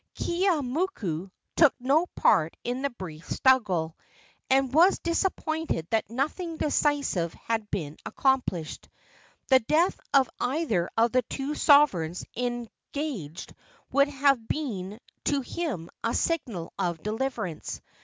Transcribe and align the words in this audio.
Keeaumoku 0.15 1.29
took 1.55 1.75
no 1.79 2.07
part 2.15 2.57
in 2.63 2.81
the 2.81 2.89
brief 2.89 3.29
struggle, 3.29 3.95
and 4.49 4.73
was 4.73 4.97
disappointed 4.97 5.85
that 5.91 6.09
nothing 6.09 6.57
decisive 6.57 7.35
had 7.35 7.69
been 7.69 7.97
accomplished. 8.03 8.89
The 9.49 9.59
death 9.59 9.99
of 10.11 10.27
either 10.39 10.89
of 10.97 11.11
the 11.11 11.21
two 11.21 11.53
sovereigns 11.53 12.25
engaged 12.35 13.53
would 13.91 14.07
have 14.07 14.47
been 14.47 14.99
to 15.25 15.41
him 15.41 15.91
a 16.03 16.15
signal 16.15 16.73
of 16.79 17.03
deliverance. 17.03 17.79